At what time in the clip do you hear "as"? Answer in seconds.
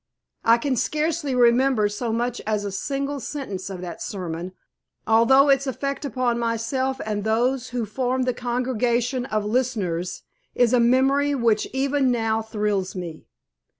2.47-2.65